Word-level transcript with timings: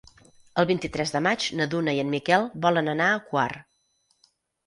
El 0.61 0.67
vint-i-tres 0.69 1.11
de 1.15 1.19
maig 1.25 1.45
na 1.59 1.67
Duna 1.73 1.93
i 1.97 2.01
en 2.05 2.09
Miquel 2.15 2.47
volen 2.65 2.89
anar 2.95 3.09
a 3.09 3.19
Quart. 3.27 4.31